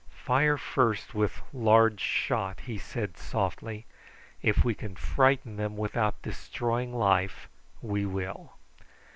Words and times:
"Fire 0.25 0.57
first 0.57 1.13
with 1.13 1.43
large 1.53 1.99
shot," 1.99 2.61
he 2.61 2.79
said 2.79 3.17
softly. 3.17 3.85
"If 4.41 4.65
we 4.65 4.73
can 4.73 4.95
frighten 4.95 5.57
them 5.57 5.77
without 5.77 6.23
destroying 6.23 6.91
life 6.91 7.47
we 7.83 8.07
will. 8.07 8.51